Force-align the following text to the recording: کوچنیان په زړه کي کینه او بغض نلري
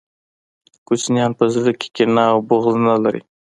کوچنیان 0.87 1.31
په 1.39 1.45
زړه 1.53 1.71
کي 1.79 1.87
کینه 1.95 2.23
او 2.33 2.39
بغض 2.49 2.75
نلري 2.87 3.21